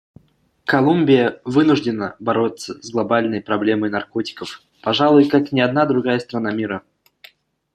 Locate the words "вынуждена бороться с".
1.45-2.89